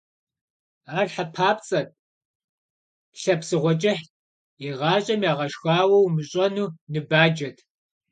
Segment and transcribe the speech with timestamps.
[0.97, 1.89] Ар хьэ папцӀэт,
[3.21, 4.09] лъэ псыгъуэ кӀыхьт,
[4.67, 7.57] игъащӀэм ягъэшхауэ умыщӀэну ныбаджэт.